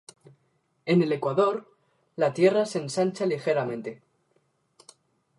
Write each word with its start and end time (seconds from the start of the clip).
En 0.87 1.03
el 1.03 1.11
ecuador, 1.13 1.69
la 2.15 2.33
Tierra 2.33 2.65
se 2.65 2.79
ensancha 2.79 3.27
ligeramente. 3.27 4.01